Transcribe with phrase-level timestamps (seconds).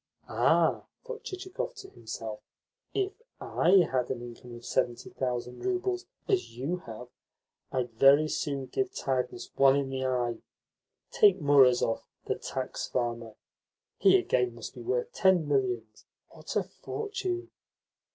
[0.27, 2.39] "Ah," thought Chichikov to himself,
[2.91, 7.09] "if I had an income of seventy thousand roubles, as you have,
[7.71, 10.37] I'd very soon give tiredness one in the eye!
[11.11, 13.35] Take Murazov, the tax farmer
[13.99, 16.07] he, again, must be worth ten millions.
[16.29, 17.51] What a fortune!"